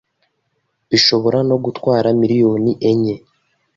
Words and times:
bishobora 0.89 1.39
no 1.49 1.57
gutwara 1.63 2.07
miliyoni 2.19 2.71
enye 2.89 3.15